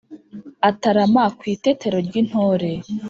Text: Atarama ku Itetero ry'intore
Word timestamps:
Atarama 0.69 1.23
ku 1.37 1.43
Itetero 1.53 1.97
ry'intore 2.07 2.71